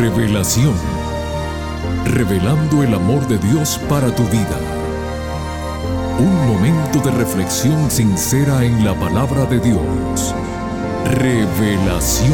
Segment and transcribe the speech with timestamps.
[0.00, 0.72] Revelación.
[2.06, 4.58] Revelando el amor de Dios para tu vida.
[6.18, 10.34] Un momento de reflexión sincera en la palabra de Dios.
[11.04, 12.32] Revelación.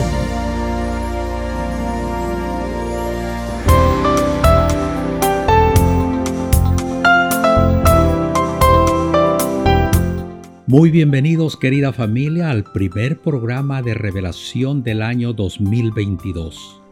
[10.69, 16.86] Muy bienvenidos querida familia al primer programa de revelación del año 2022.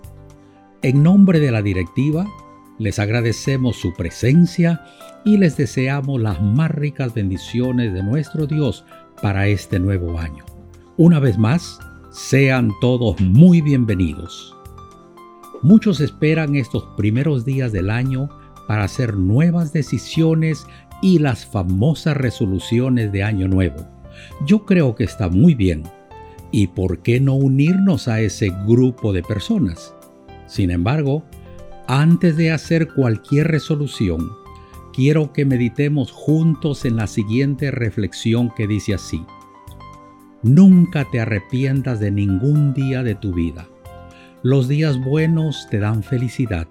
[0.84, 2.27] En nombre de la directiva,
[2.79, 4.84] les agradecemos su presencia
[5.25, 8.84] y les deseamos las más ricas bendiciones de nuestro Dios
[9.23, 10.45] para este nuevo año.
[10.98, 11.78] Una vez más,
[12.12, 14.55] sean todos muy bienvenidos.
[15.62, 18.28] Muchos esperan estos primeros días del año
[18.69, 20.66] para hacer nuevas decisiones
[21.01, 23.89] y las famosas resoluciones de Año Nuevo.
[24.45, 25.84] Yo creo que está muy bien.
[26.51, 29.95] ¿Y por qué no unirnos a ese grupo de personas?
[30.47, 31.25] Sin embargo,
[31.87, 34.33] antes de hacer cualquier resolución,
[34.92, 39.25] quiero que meditemos juntos en la siguiente reflexión que dice así.
[40.42, 43.67] Nunca te arrepientas de ningún día de tu vida.
[44.42, 46.69] Los días buenos te dan felicidad.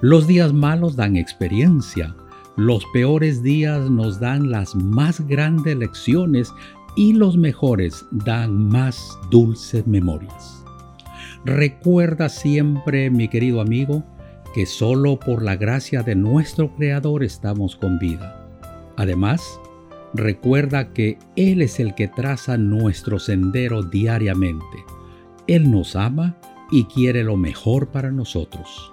[0.00, 2.16] Los días malos dan experiencia.
[2.56, 6.52] Los peores días nos dan las más grandes lecciones
[6.96, 10.63] y los mejores dan más dulces memorias.
[11.44, 14.02] Recuerda siempre, mi querido amigo,
[14.54, 18.48] que solo por la gracia de nuestro Creador estamos con vida.
[18.96, 19.60] Además,
[20.14, 24.84] recuerda que Él es el que traza nuestro sendero diariamente.
[25.46, 26.34] Él nos ama
[26.70, 28.90] y quiere lo mejor para nosotros.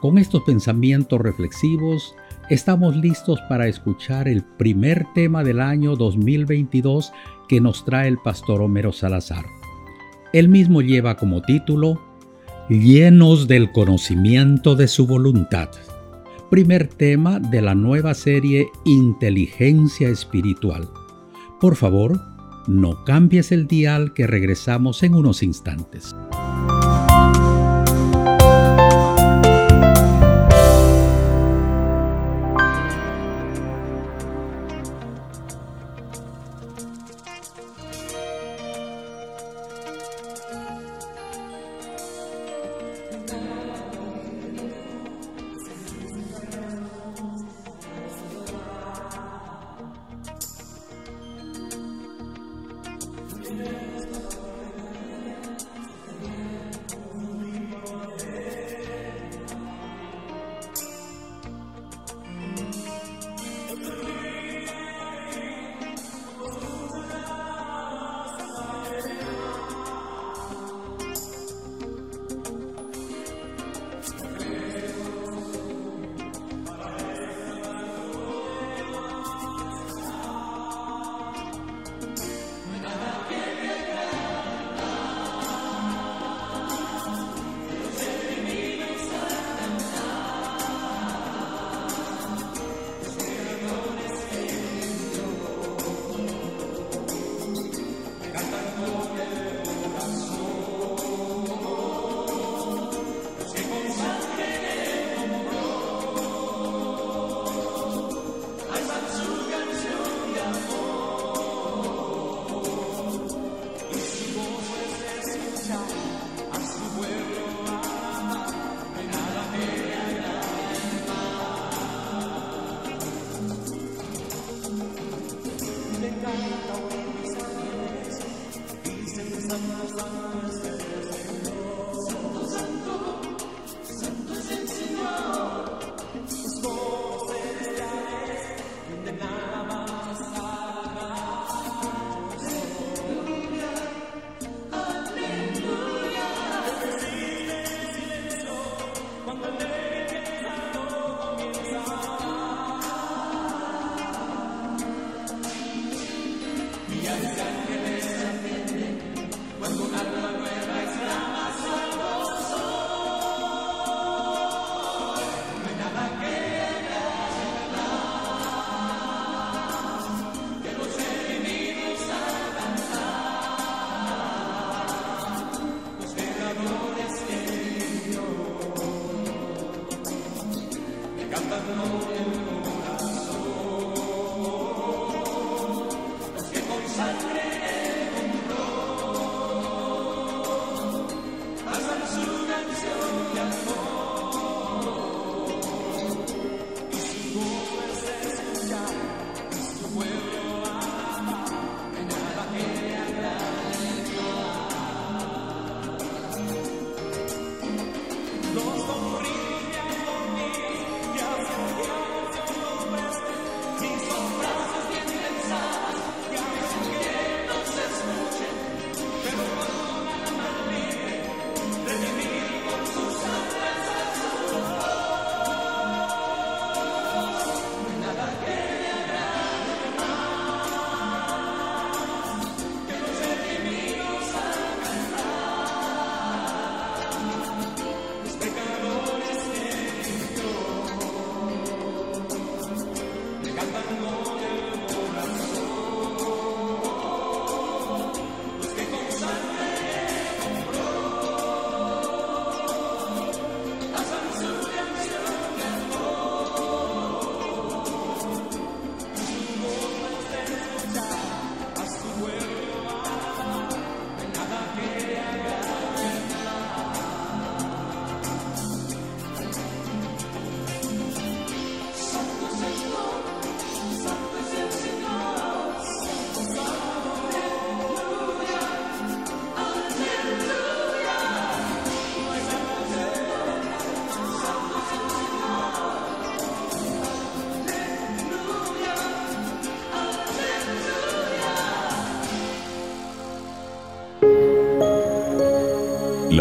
[0.00, 2.14] Con estos pensamientos reflexivos,
[2.48, 7.12] estamos listos para escuchar el primer tema del año 2022
[7.46, 9.44] que nos trae el pastor Homero Salazar.
[10.34, 12.02] Él mismo lleva como título
[12.68, 15.68] Llenos del conocimiento de su voluntad.
[16.50, 20.88] Primer tema de la nueva serie Inteligencia Espiritual.
[21.60, 22.20] Por favor,
[22.66, 26.16] no cambies el dial que regresamos en unos instantes.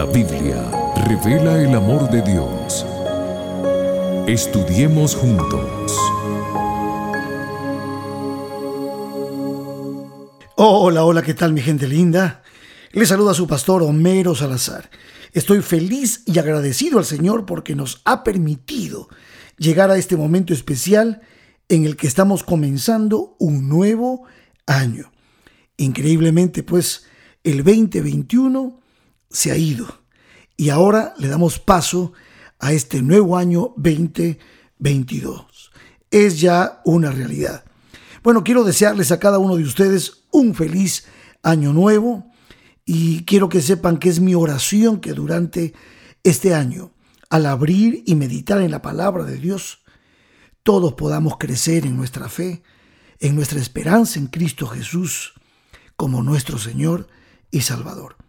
[0.03, 0.69] La Biblia
[1.07, 2.85] revela el amor de Dios.
[4.27, 5.97] Estudiemos juntos.
[10.57, 12.43] Hola, hola, ¿qué tal mi gente linda?
[12.91, 14.89] Les saluda su pastor Homero Salazar.
[15.31, 19.07] Estoy feliz y agradecido al Señor porque nos ha permitido
[19.57, 21.21] llegar a este momento especial
[21.69, 24.25] en el que estamos comenzando un nuevo
[24.65, 25.13] año.
[25.77, 27.05] Increíblemente, pues,
[27.45, 28.82] el 2021
[29.33, 30.03] se ha ido
[30.55, 32.13] y ahora le damos paso
[32.59, 35.71] a este nuevo año 2022.
[36.09, 37.65] Es ya una realidad.
[38.23, 41.05] Bueno, quiero desearles a cada uno de ustedes un feliz
[41.41, 42.31] año nuevo
[42.85, 45.73] y quiero que sepan que es mi oración que durante
[46.23, 46.93] este año,
[47.29, 49.79] al abrir y meditar en la palabra de Dios,
[50.61, 52.63] todos podamos crecer en nuestra fe,
[53.19, 55.33] en nuestra esperanza en Cristo Jesús
[55.97, 57.07] como nuestro Señor
[57.51, 58.22] y Salvador.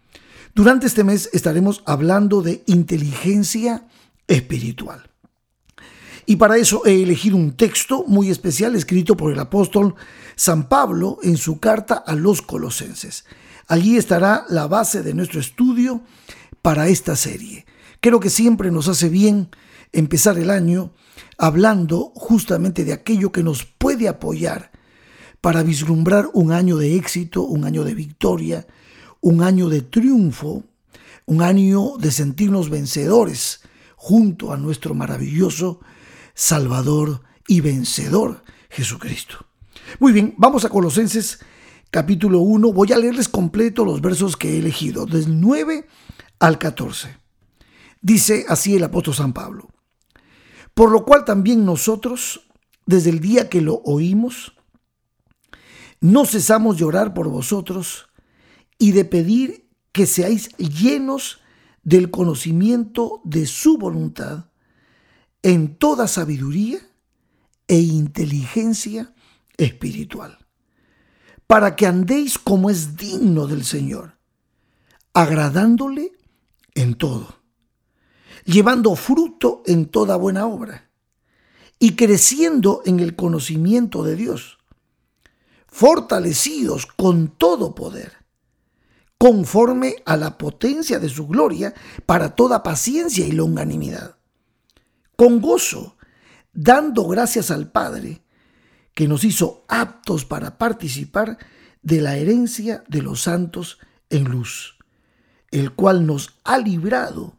[0.55, 3.89] Durante este mes estaremos hablando de inteligencia
[4.29, 5.11] espiritual.
[6.27, 9.97] Y para eso he elegido un texto muy especial escrito por el apóstol
[10.37, 13.25] San Pablo en su carta a los colosenses.
[13.67, 16.03] Allí estará la base de nuestro estudio
[16.62, 17.67] para esta serie.
[18.01, 19.49] Creo que siempre nos hace bien
[19.93, 20.93] empezar el año
[21.37, 24.71] hablando justamente de aquello que nos puede apoyar
[25.41, 28.67] para vislumbrar un año de éxito, un año de victoria,
[29.25, 30.65] un año de triunfo,
[31.25, 33.62] un año de sentirnos vencedores
[33.97, 35.81] junto a nuestro maravilloso
[36.35, 39.47] Salvador y vencedor Jesucristo.
[39.99, 41.38] Muy bien, vamos a Colosenses
[41.91, 42.71] capítulo 1.
[42.71, 45.89] Voy a leerles completo los versos que he elegido, del 9
[46.41, 47.17] al 14.
[48.03, 49.70] Dice así el apóstol San Pablo.
[50.75, 52.43] Por lo cual también nosotros,
[52.84, 54.53] desde el día que lo oímos,
[56.03, 58.10] no cesamos de orar por vosotros
[58.79, 61.41] y de pedir que seáis llenos
[61.83, 64.47] del conocimiento de su voluntad
[65.43, 66.79] en toda sabiduría
[67.69, 69.15] e inteligencia
[69.57, 70.39] espiritual,
[71.47, 74.19] para que andéis como es digno del Señor,
[75.13, 76.13] agradándole
[76.75, 77.45] en todo
[78.45, 80.91] llevando fruto en toda buena obra
[81.79, 84.59] y creciendo en el conocimiento de Dios,
[85.67, 88.24] fortalecidos con todo poder,
[89.25, 91.73] conforme a la potencia de su gloria,
[92.05, 94.17] para toda paciencia y longanimidad,
[95.17, 95.97] con gozo,
[96.53, 98.23] dando gracias al Padre,
[98.93, 101.39] que nos hizo aptos para participar
[101.81, 103.79] de la herencia de los santos
[104.11, 104.77] en luz,
[105.51, 107.39] el cual nos ha librado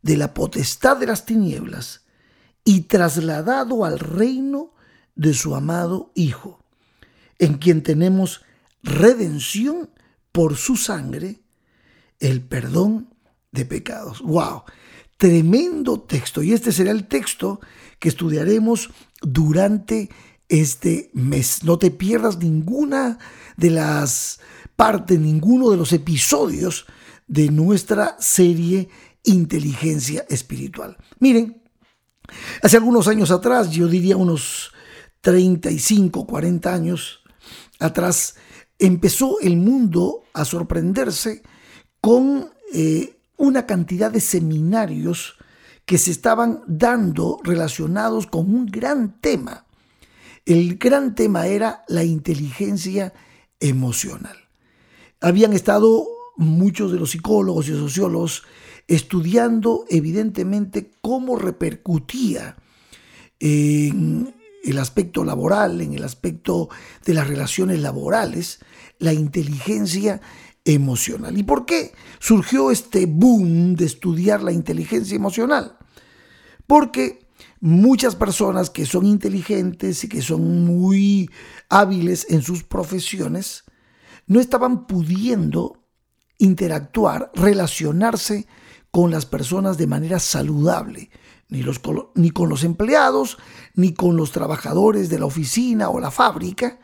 [0.00, 2.06] de la potestad de las tinieblas
[2.64, 4.72] y trasladado al reino
[5.16, 6.64] de su amado Hijo,
[7.38, 8.40] en quien tenemos
[8.82, 9.90] redención
[10.36, 11.40] por su sangre,
[12.20, 13.08] el perdón
[13.52, 14.20] de pecados.
[14.20, 14.64] ¡Wow!
[15.16, 16.42] Tremendo texto.
[16.42, 17.58] Y este será el texto
[17.98, 18.90] que estudiaremos
[19.22, 20.10] durante
[20.46, 21.64] este mes.
[21.64, 23.18] No te pierdas ninguna
[23.56, 24.40] de las
[24.76, 26.84] partes, ninguno de los episodios
[27.26, 28.90] de nuestra serie
[29.22, 30.98] inteligencia espiritual.
[31.18, 31.62] Miren,
[32.62, 34.70] hace algunos años atrás, yo diría unos
[35.22, 37.20] 35, 40 años
[37.78, 38.36] atrás,
[38.78, 41.42] empezó el mundo a sorprenderse
[42.00, 45.36] con eh, una cantidad de seminarios
[45.84, 49.66] que se estaban dando relacionados con un gran tema.
[50.44, 53.12] El gran tema era la inteligencia
[53.60, 54.36] emocional.
[55.20, 56.06] Habían estado
[56.36, 58.42] muchos de los psicólogos y sociólogos
[58.88, 62.56] estudiando evidentemente cómo repercutía
[63.40, 64.35] en
[64.70, 66.68] el aspecto laboral, en el aspecto
[67.04, 68.60] de las relaciones laborales,
[68.98, 70.20] la inteligencia
[70.64, 71.38] emocional.
[71.38, 75.78] ¿Y por qué surgió este boom de estudiar la inteligencia emocional?
[76.66, 77.28] Porque
[77.60, 81.30] muchas personas que son inteligentes y que son muy
[81.68, 83.64] hábiles en sus profesiones
[84.26, 85.84] no estaban pudiendo
[86.38, 88.46] interactuar, relacionarse
[88.90, 91.10] con las personas de manera saludable,
[91.48, 93.38] ni, con los empleados,
[93.74, 96.78] ni con los trabajadores de la oficina o la fábrica.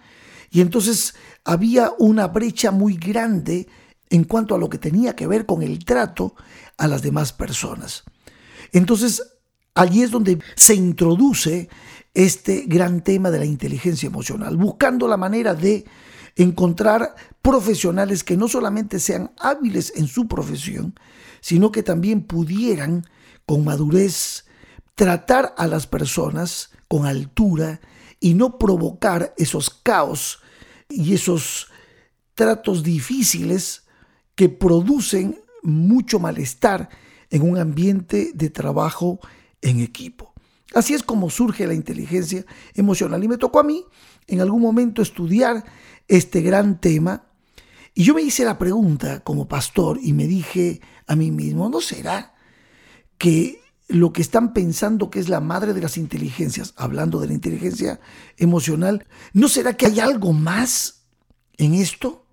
[0.50, 1.14] Y entonces
[1.44, 3.68] había una brecha muy grande
[4.10, 6.34] en cuanto a lo que tenía que ver con el trato
[6.76, 8.04] a las demás personas.
[8.72, 9.22] Entonces,
[9.74, 11.68] allí es donde se introduce
[12.14, 15.84] este gran tema de la inteligencia emocional, buscando la manera de
[16.36, 20.94] encontrar profesionales que no solamente sean hábiles en su profesión,
[21.40, 23.06] sino que también pudieran
[23.46, 24.44] con madurez
[24.94, 27.80] tratar a las personas con altura
[28.20, 30.40] y no provocar esos caos
[30.88, 31.68] y esos
[32.34, 33.84] tratos difíciles
[34.34, 36.88] que producen mucho malestar
[37.30, 39.20] en un ambiente de trabajo
[39.60, 40.32] en equipo.
[40.74, 42.44] Así es como surge la inteligencia
[42.74, 43.22] emocional.
[43.22, 43.84] Y me tocó a mí
[44.26, 45.64] en algún momento estudiar
[46.08, 47.26] este gran tema.
[47.94, 51.80] Y yo me hice la pregunta como pastor y me dije a mí mismo, ¿no
[51.80, 52.34] será
[53.18, 57.34] que lo que están pensando que es la madre de las inteligencias, hablando de la
[57.34, 58.00] inteligencia
[58.36, 61.04] emocional, ¿no será que hay algo más
[61.56, 62.26] en esto?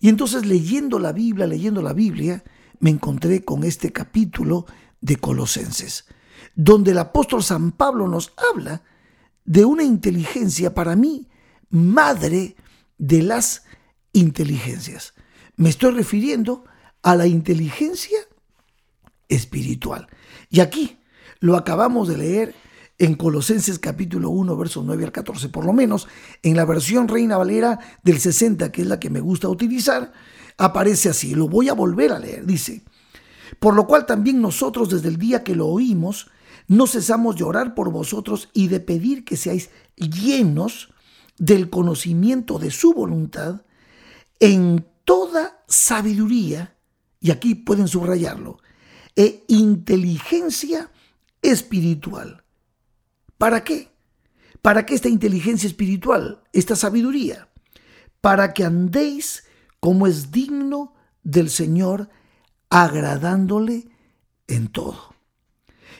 [0.00, 2.42] Y entonces leyendo la Biblia, leyendo la Biblia,
[2.80, 4.66] me encontré con este capítulo
[5.00, 6.06] de Colosenses,
[6.54, 8.82] donde el apóstol San Pablo nos habla
[9.44, 11.28] de una inteligencia para mí
[11.70, 12.56] madre
[12.98, 13.64] de las
[14.12, 15.14] inteligencias.
[15.56, 16.64] Me estoy refiriendo
[17.02, 18.18] a la inteligencia
[19.28, 20.08] espiritual.
[20.50, 20.98] Y aquí
[21.40, 22.54] lo acabamos de leer
[22.98, 26.08] en Colosenses capítulo 1, versos 9 al 14, por lo menos
[26.42, 30.12] en la versión Reina Valera del 60, que es la que me gusta utilizar,
[30.56, 31.34] aparece así.
[31.34, 32.44] Lo voy a volver a leer.
[32.44, 32.82] Dice,
[33.60, 36.30] por lo cual también nosotros desde el día que lo oímos,
[36.66, 40.92] no cesamos de orar por vosotros y de pedir que seáis llenos
[41.38, 43.62] del conocimiento de su voluntad
[44.40, 46.76] en toda sabiduría,
[47.20, 48.58] y aquí pueden subrayarlo,
[49.16, 50.90] e inteligencia
[51.42, 52.44] espiritual.
[53.36, 53.90] ¿Para qué?
[54.62, 57.48] ¿Para qué esta inteligencia espiritual, esta sabiduría?
[58.20, 59.44] Para que andéis
[59.80, 62.10] como es digno del Señor,
[62.68, 63.88] agradándole
[64.46, 65.14] en todo.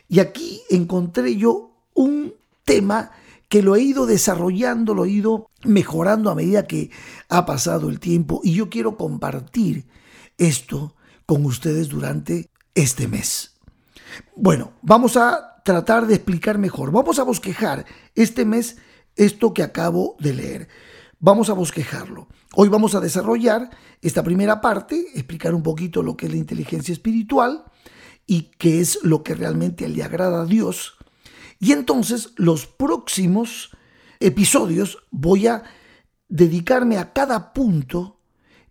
[0.09, 2.35] Y aquí encontré yo un
[2.65, 3.13] tema
[3.49, 6.91] que lo he ido desarrollando, lo he ido mejorando a medida que
[7.29, 9.87] ha pasado el tiempo y yo quiero compartir
[10.37, 10.95] esto
[11.27, 13.57] con ustedes durante este mes.
[14.37, 16.93] Bueno, vamos a tratar de explicar mejor.
[16.93, 18.77] Vamos a bosquejar este mes
[19.17, 20.69] esto que acabo de leer.
[21.19, 22.29] Vamos a bosquejarlo.
[22.55, 23.69] Hoy vamos a desarrollar
[24.01, 27.65] esta primera parte, explicar un poquito lo que es la inteligencia espiritual
[28.29, 30.95] y qué es lo que realmente le agrada a Dios.
[31.59, 33.71] Y entonces los próximos
[34.21, 35.65] episodios voy a
[36.29, 38.21] dedicarme a cada punto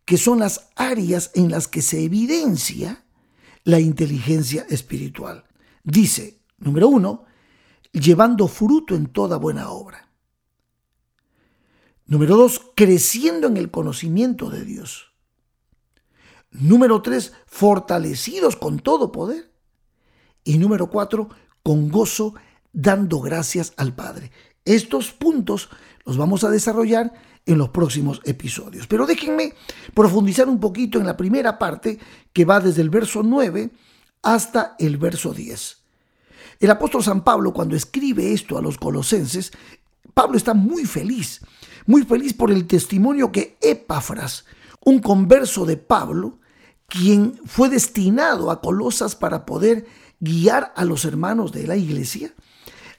[0.05, 3.03] que son las áreas en las que se evidencia
[3.67, 5.43] la inteligencia espiritual.
[5.83, 7.25] Dice, número uno,
[7.91, 10.09] llevando fruto en toda buena obra.
[12.05, 15.11] Número dos, creciendo en el conocimiento de Dios.
[16.49, 19.51] Número tres, fortalecidos con todo poder.
[20.45, 21.27] Y número cuatro,
[21.61, 22.35] con gozo,
[22.71, 24.31] dando gracias al Padre.
[24.63, 25.67] Estos puntos
[26.05, 27.11] los vamos a desarrollar
[27.47, 28.85] en los próximos episodios.
[28.85, 29.53] Pero déjenme
[29.93, 31.97] profundizar un poquito en la primera parte
[32.33, 33.71] que va desde el verso 9
[34.21, 35.77] hasta el verso 10.
[36.59, 39.51] El apóstol San Pablo cuando escribe esto a los colosenses,
[40.13, 41.41] Pablo está muy feliz,
[41.85, 44.45] muy feliz por el testimonio que Epafras,
[44.83, 46.39] un converso de Pablo,
[46.87, 49.85] quien fue destinado a Colosas para poder
[50.19, 52.33] guiar a los hermanos de la iglesia,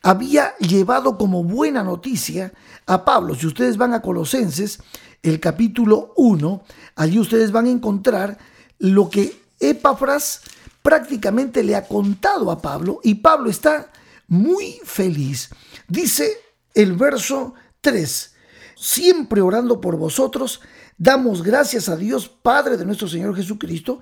[0.03, 2.53] había llevado como buena noticia
[2.87, 3.35] a Pablo.
[3.35, 4.81] Si ustedes van a Colosenses,
[5.23, 6.63] el capítulo 1,
[6.97, 8.39] allí ustedes van a encontrar
[8.79, 10.43] lo que Epafras
[10.83, 13.91] prácticamente le ha contado a Pablo y Pablo está
[14.29, 15.51] muy feliz.
[15.89, 16.39] Dice
[16.75, 18.35] el verso 3,
[18.77, 20.61] siempre orando por vosotros,
[20.97, 24.01] damos gracias a Dios Padre de nuestro Señor Jesucristo,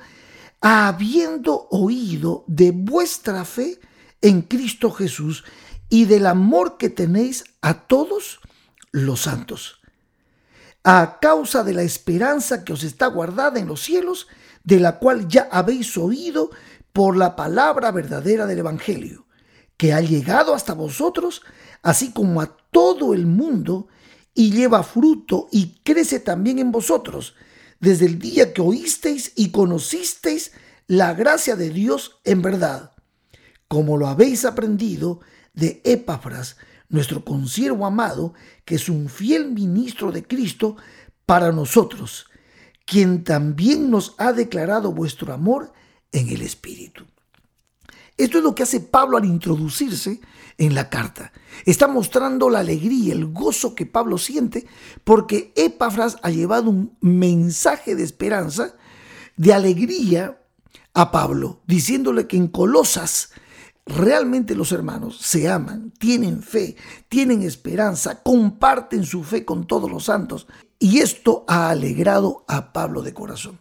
[0.60, 3.78] habiendo oído de vuestra fe
[4.20, 5.44] en Cristo Jesús
[5.88, 8.40] y del amor que tenéis a todos
[8.90, 9.80] los santos,
[10.84, 14.28] a causa de la esperanza que os está guardada en los cielos,
[14.64, 16.50] de la cual ya habéis oído
[16.92, 19.26] por la palabra verdadera del Evangelio,
[19.76, 21.42] que ha llegado hasta vosotros,
[21.82, 23.88] así como a todo el mundo,
[24.34, 27.34] y lleva fruto y crece también en vosotros,
[27.80, 30.52] desde el día que oísteis y conocisteis
[30.86, 32.92] la gracia de Dios en verdad,
[33.68, 35.20] como lo habéis aprendido
[35.56, 36.56] de Epafras,
[36.88, 38.34] nuestro consiervo amado,
[38.64, 40.76] que es un fiel ministro de Cristo
[41.24, 42.26] para nosotros,
[42.84, 45.72] quien también nos ha declarado vuestro amor
[46.12, 47.04] en el Espíritu.
[48.16, 50.20] Esto es lo que hace Pablo al introducirse
[50.56, 51.32] en la carta.
[51.66, 54.66] Está mostrando la alegría, el gozo que Pablo siente,
[55.04, 58.74] porque Epafras ha llevado un mensaje de esperanza,
[59.36, 60.40] de alegría
[60.94, 63.32] a Pablo, diciéndole que en Colosas
[63.86, 66.76] realmente los hermanos se aman, tienen fe,
[67.08, 70.48] tienen esperanza, comparten su fe con todos los santos.
[70.78, 73.60] Y esto ha alegrado a Pablo de corazón.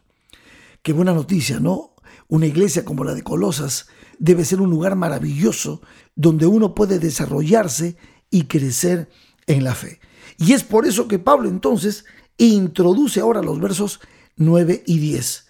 [0.81, 1.91] Qué buena noticia, ¿no?
[2.27, 5.81] Una iglesia como la de Colosas debe ser un lugar maravilloso
[6.15, 7.97] donde uno puede desarrollarse
[8.31, 9.09] y crecer
[9.45, 9.99] en la fe.
[10.37, 12.05] Y es por eso que Pablo entonces
[12.37, 13.99] introduce ahora los versos
[14.37, 15.47] 9 y 10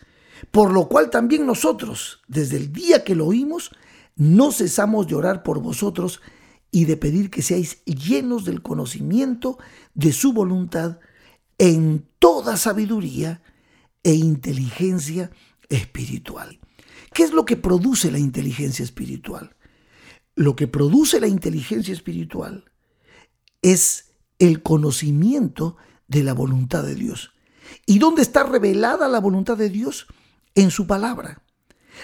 [0.52, 3.72] Por lo cual también nosotros, desde el día que lo oímos,
[4.16, 6.22] no cesamos de orar por vosotros
[6.72, 9.58] y de pedir que seáis llenos del conocimiento
[9.94, 11.00] de su voluntad
[11.58, 13.42] en toda sabiduría
[14.04, 15.32] e inteligencia
[15.70, 16.60] espiritual.
[17.14, 19.56] ¿Qué es lo que produce la inteligencia espiritual?
[20.36, 22.66] Lo que produce la inteligencia espiritual
[23.62, 27.32] es el conocimiento de la voluntad de Dios.
[27.86, 30.08] ¿Y dónde está revelada la voluntad de Dios?
[30.56, 31.42] En su palabra.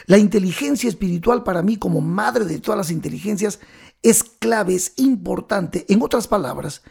[0.05, 3.59] La inteligencia espiritual para mí como madre de todas las inteligencias
[4.01, 5.85] es clave, es importante.
[5.89, 6.81] En otras palabras,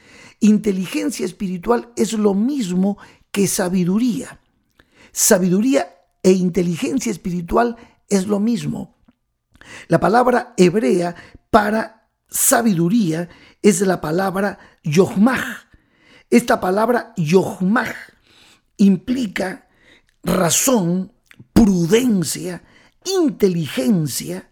[0.40, 2.98] inteligencia espiritual es lo mismo
[3.32, 4.40] que sabiduría.
[5.12, 7.76] Sabiduría e inteligencia espiritual
[8.08, 8.96] es lo mismo.
[9.88, 11.14] La palabra hebrea
[11.50, 13.28] para sabiduría
[13.62, 15.68] es la palabra yohmah.
[16.30, 17.94] Esta palabra yohmah
[18.76, 19.68] implica
[20.22, 21.12] razón,
[21.52, 22.62] prudencia,
[23.04, 24.48] inteligencia,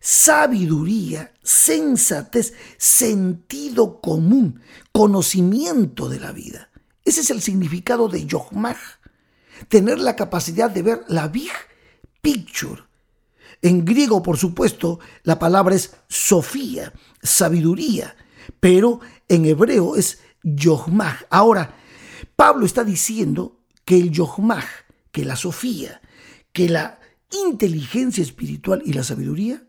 [0.00, 4.60] sabiduría, sensatez, sentido común,
[4.92, 6.70] conocimiento de la vida.
[7.04, 8.76] Ese es el significado de Yohmah.
[9.68, 11.52] Tener la capacidad de ver la big
[12.20, 12.82] picture.
[13.60, 18.16] En griego, por supuesto, la palabra es sofía, sabiduría,
[18.58, 21.26] pero en hebreo es Yohmah.
[21.30, 21.76] Ahora,
[22.34, 24.64] Pablo está diciendo que el Yohmah,
[25.12, 26.00] que la sofía,
[26.52, 26.98] que la
[27.32, 29.62] inteligencia espiritual y la sabiduría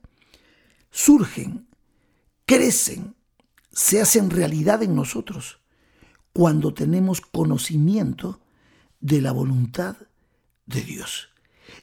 [0.92, 1.68] surgen,
[2.46, 3.16] crecen,
[3.72, 5.60] se hacen realidad en nosotros
[6.32, 8.40] cuando tenemos conocimiento
[9.00, 9.98] de la voluntad
[10.66, 11.30] de Dios.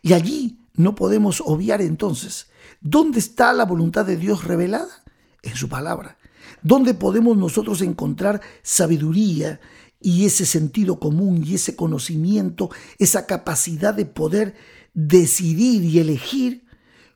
[0.03, 5.05] Y allí no podemos obviar entonces, ¿dónde está la voluntad de Dios revelada?
[5.43, 6.19] En su palabra.
[6.63, 9.61] ¿Dónde podemos nosotros encontrar sabiduría
[10.01, 14.55] y ese sentido común y ese conocimiento, esa capacidad de poder
[14.95, 16.65] decidir y elegir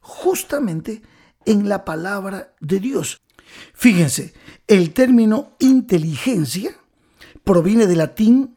[0.01, 1.03] justamente
[1.47, 3.21] en la palabra de Dios.
[3.75, 4.35] Fíjense,
[4.67, 6.77] el término inteligencia
[7.45, 8.57] proviene del latín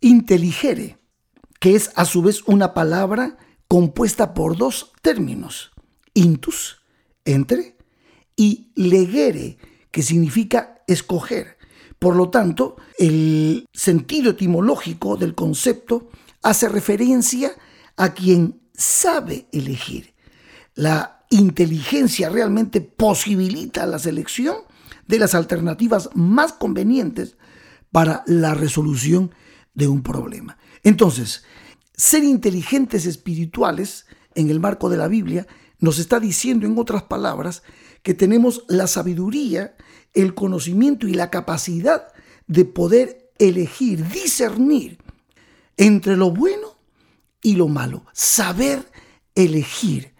[0.00, 0.98] intelligere,
[1.60, 5.72] que es a su vez una palabra compuesta por dos términos,
[6.14, 6.82] intus,
[7.24, 7.76] entre,
[8.36, 9.58] y legere,
[9.90, 11.58] que significa escoger.
[11.98, 16.10] Por lo tanto, el sentido etimológico del concepto
[16.42, 17.67] hace referencia a
[18.14, 20.14] quien sabe elegir.
[20.74, 24.56] La inteligencia realmente posibilita la selección
[25.06, 27.36] de las alternativas más convenientes
[27.90, 29.34] para la resolución
[29.74, 30.58] de un problema.
[30.84, 31.42] Entonces,
[31.94, 35.46] ser inteligentes espirituales en el marco de la Biblia
[35.80, 37.62] nos está diciendo, en otras palabras,
[38.02, 39.76] que tenemos la sabiduría,
[40.14, 42.08] el conocimiento y la capacidad
[42.46, 44.98] de poder elegir, discernir
[45.76, 46.77] entre lo bueno
[47.42, 48.90] y lo malo, saber
[49.34, 50.14] elegir.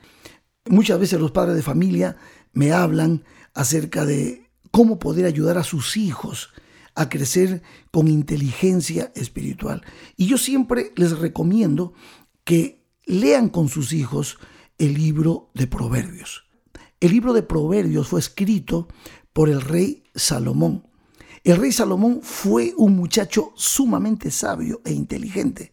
[0.67, 2.17] Muchas veces los padres de familia
[2.53, 6.51] me hablan acerca de cómo poder ayudar a sus hijos
[6.95, 9.83] a crecer con inteligencia espiritual.
[10.17, 11.95] Y yo siempre les recomiendo
[12.45, 14.39] que lean con sus hijos
[14.79, 16.45] el libro de Proverbios.
[17.01, 18.89] El libro de Proverbios fue escrito
[19.33, 20.89] por el rey Salomón.
[21.45, 25.73] El rey Salomón fue un muchacho sumamente sabio e inteligente.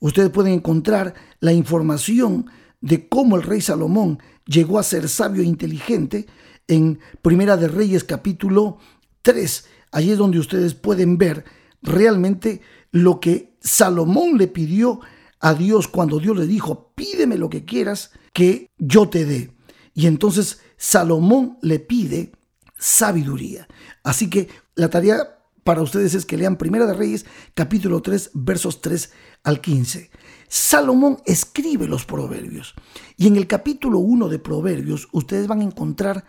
[0.00, 2.46] Ustedes pueden encontrar la información
[2.80, 6.26] de cómo el rey Salomón llegó a ser sabio e inteligente
[6.68, 8.78] en Primera de Reyes capítulo
[9.22, 11.44] 3 Allí es donde ustedes pueden ver
[11.82, 15.00] realmente lo que Salomón le pidió
[15.40, 19.52] a Dios cuando Dios le dijo, pídeme lo que quieras que yo te dé.
[19.94, 22.32] Y entonces Salomón le pide
[22.78, 23.66] sabiduría.
[24.02, 25.37] Así que la tarea
[25.68, 29.12] para ustedes es que lean Primera de Reyes capítulo 3 versos 3
[29.44, 30.10] al 15.
[30.48, 32.74] Salomón escribe los proverbios
[33.18, 36.24] y en el capítulo 1 de Proverbios ustedes van a encontrar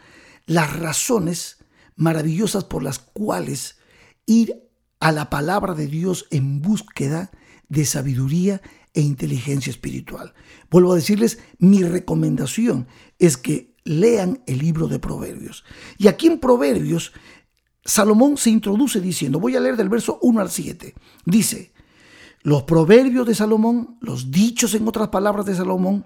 [0.45, 1.63] las razones
[1.95, 3.78] maravillosas por las cuales
[4.25, 4.62] ir
[4.99, 7.32] a la palabra de Dios en búsqueda
[7.69, 8.62] de sabiduría
[8.93, 10.34] e inteligencia espiritual.
[10.69, 12.88] Vuelvo a decirles, mi recomendación
[13.19, 15.63] es que lean el libro de Proverbios.
[15.97, 17.13] Y aquí en Proverbios,
[17.84, 20.94] Salomón se introduce diciendo, voy a leer del verso 1 al 7,
[21.26, 21.72] dice,
[22.42, 26.06] los proverbios de Salomón, los dichos en otras palabras de Salomón,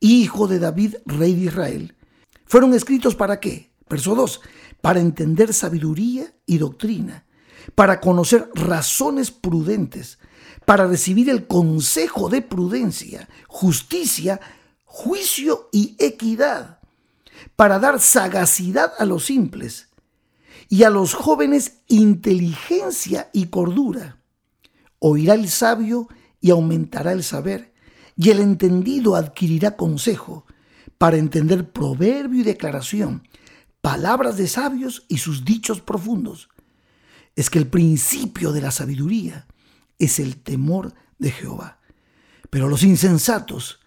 [0.00, 1.94] hijo de David, rey de Israel,
[2.46, 3.70] fueron escritos para qué?
[3.88, 4.40] Verso 2,
[4.80, 7.24] para entender sabiduría y doctrina,
[7.74, 10.18] para conocer razones prudentes,
[10.64, 14.40] para recibir el consejo de prudencia, justicia,
[14.84, 16.80] juicio y equidad,
[17.56, 19.89] para dar sagacidad a los simples
[20.72, 24.18] y a los jóvenes inteligencia y cordura.
[25.00, 26.08] Oirá el sabio
[26.40, 27.74] y aumentará el saber,
[28.16, 30.46] y el entendido adquirirá consejo
[30.96, 33.26] para entender proverbio y declaración,
[33.80, 36.48] palabras de sabios y sus dichos profundos.
[37.34, 39.48] Es que el principio de la sabiduría
[39.98, 41.80] es el temor de Jehová.
[42.48, 43.80] Pero los insensatos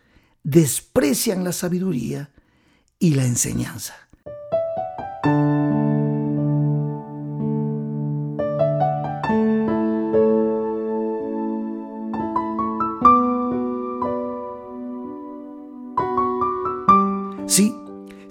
[0.43, 2.31] desprecian la sabiduría
[2.99, 3.95] y la enseñanza.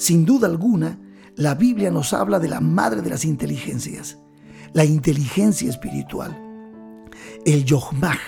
[0.02, 0.98] Sin duda alguna,
[1.36, 4.18] la Biblia nos habla de la madre de las inteligencias,
[4.72, 6.36] la inteligencia espiritual,
[7.46, 8.18] el Yohmah,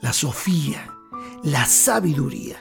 [0.00, 0.94] la Sofía,
[1.42, 2.58] la sabiduría.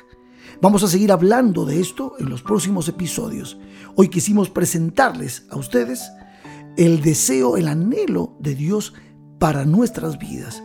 [0.60, 3.60] Vamos a seguir hablando de esto en los próximos episodios.
[3.96, 6.02] Hoy quisimos presentarles a ustedes
[6.78, 8.96] el deseo, el anhelo de Dios
[9.38, 10.64] para nuestras vidas.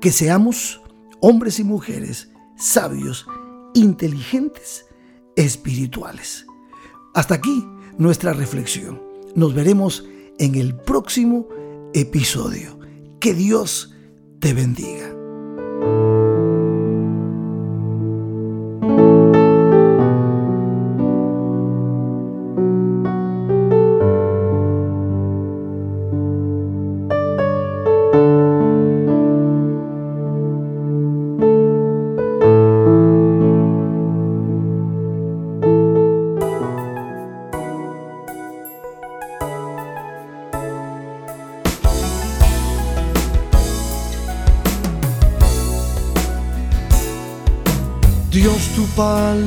[0.00, 0.80] Que seamos
[1.20, 3.26] hombres y mujeres sabios,
[3.74, 4.86] inteligentes,
[5.36, 6.47] espirituales.
[7.14, 7.66] Hasta aquí
[7.96, 9.02] nuestra reflexión.
[9.34, 10.04] Nos veremos
[10.38, 11.48] en el próximo
[11.94, 12.78] episodio.
[13.20, 13.94] Que Dios
[14.40, 15.07] te bendiga.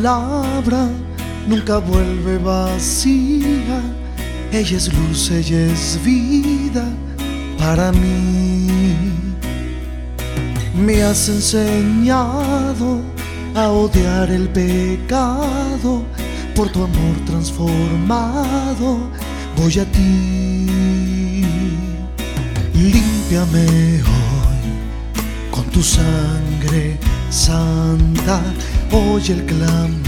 [0.02, 0.90] Palabra
[1.48, 3.80] nunca vuelve vacía,
[4.52, 6.86] ella es luz, ella es vida
[7.60, 8.68] para mí.
[10.76, 13.02] Me has enseñado
[13.54, 16.04] a odiar el pecado,
[16.56, 18.98] por tu amor transformado
[19.56, 20.66] voy a ti.
[22.74, 26.98] Límpiame hoy con tu sangre
[27.32, 28.42] santa
[28.92, 30.02] oye el clamor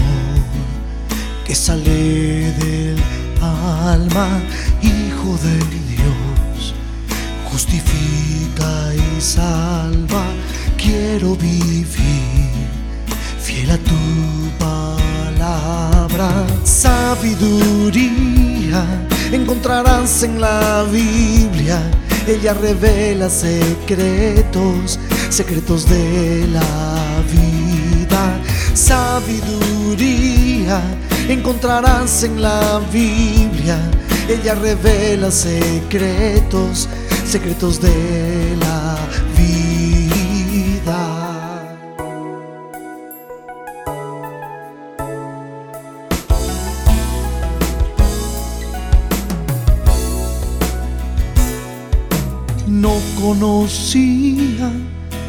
[1.46, 2.96] que sale del
[3.40, 4.28] alma,
[4.82, 5.56] Hijo de
[5.94, 6.74] Dios,
[7.50, 10.24] justifica y salva,
[10.76, 11.84] quiero vivir
[13.40, 13.94] fiel a tu
[14.58, 18.24] palabra, sabiduría
[19.32, 21.80] encontrarás en la Biblia,
[22.26, 28.40] ella revela secretos, secretos de la vida
[28.74, 30.82] sabiduría
[31.28, 33.78] encontrarás en la Biblia.
[34.28, 36.88] Ella revela secretos,
[37.26, 38.98] secretos de la
[39.36, 39.62] vida.
[52.66, 54.53] No conocía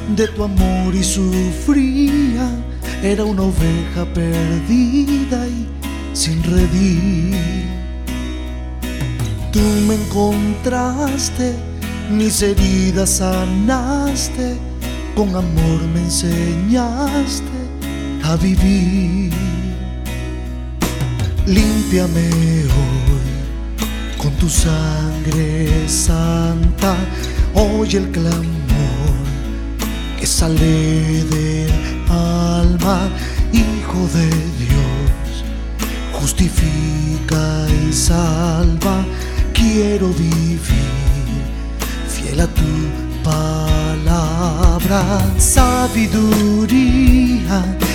[0.09, 2.49] de tu amor y sufría.
[3.01, 5.67] Era una oveja perdida y
[6.13, 7.35] sin redil.
[9.51, 11.53] Tú me encontraste,
[12.11, 14.57] mis heridas sanaste,
[15.15, 17.43] con amor me enseñaste
[18.23, 19.31] a vivir.
[21.45, 22.29] Límpiame
[22.63, 26.95] hoy con tu sangre santa,
[27.53, 28.54] oye el clamor
[30.25, 31.71] que sale del
[32.09, 32.97] alma,
[33.53, 34.27] Hijo de
[34.65, 35.43] Dios,
[36.13, 39.05] justifica y salva,
[39.53, 40.59] quiero vivir
[42.07, 42.63] fiel a tu
[43.23, 45.01] palabra,
[45.37, 46.75] sabiduría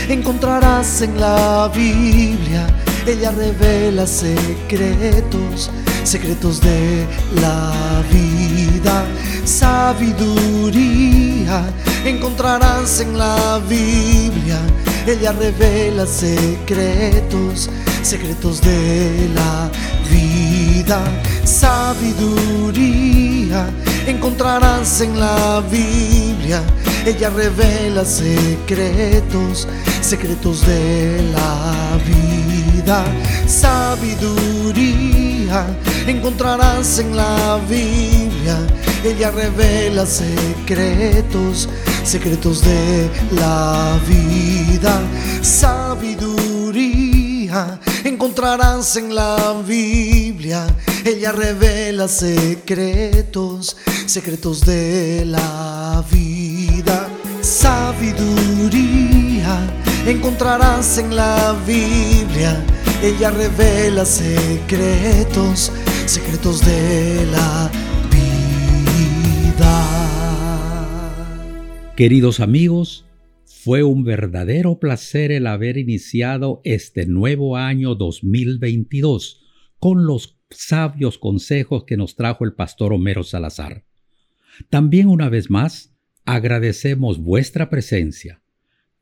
[0.09, 2.69] encontrarás en la Biblia,
[3.09, 5.69] ella revela secretos,
[6.05, 7.09] secretos de
[7.41, 9.05] la vida,
[9.45, 11.21] sabiduría
[12.05, 14.59] encontrarás en la Biblia.
[15.07, 17.71] Ella revela secretos,
[18.03, 19.71] secretos de la
[20.11, 21.01] vida.
[21.45, 22.81] Sabiduría
[24.07, 26.63] encontrarás en la Biblia.
[27.07, 29.67] Ella revela secretos,
[30.01, 33.05] secretos de la vida.
[33.47, 35.01] Sabiduría
[36.07, 38.30] encontrarás en la Biblia.
[39.05, 41.69] Ella revela secretos,
[42.05, 45.03] secretos de la vida.
[45.43, 46.71] Sabiduría
[48.05, 50.67] encontrarás en la Biblia.
[51.05, 53.77] Ella revela secretos,
[54.07, 57.09] secretos de la vida.
[57.43, 58.81] Sabiduría
[60.07, 62.65] encontrarás en la Biblia.
[63.03, 65.73] Ella revela secretos,
[66.07, 67.90] secretos de la vida.
[72.01, 73.05] Queridos amigos,
[73.45, 79.43] fue un verdadero placer el haber iniciado este nuevo año 2022
[79.79, 83.85] con los sabios consejos que nos trajo el pastor Homero Salazar.
[84.71, 88.41] También una vez más, agradecemos vuestra presencia.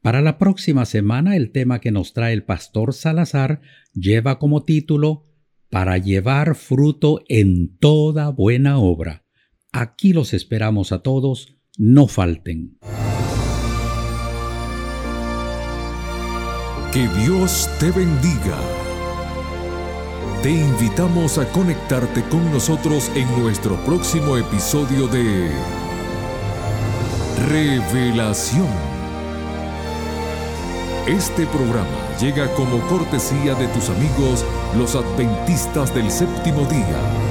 [0.03, 3.61] Para la próxima semana el tema que nos trae el pastor Salazar
[3.95, 5.23] lleva como título
[5.71, 9.25] Para llevar fruto en toda buena obra.
[9.71, 12.77] Aquí los esperamos a todos, no falten.
[16.93, 18.59] Que Dios te bendiga.
[20.43, 25.51] Te invitamos a conectarte con nosotros en nuestro próximo episodio de
[27.49, 28.67] Revelación.
[31.07, 34.45] Este programa llega como cortesía de tus amigos
[34.77, 37.28] los adventistas del séptimo día.